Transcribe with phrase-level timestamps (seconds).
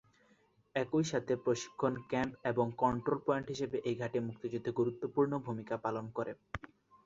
[0.75, 6.31] একই সাথে প্রশিক্ষণ ক্যাম্প এবং কন্ট্রোল পয়েন্ট হিসেবে এই ঘাঁটি মুক্তিযুদ্ধে গুরুত্বপূর্ণ ভূমিকা পালন করে।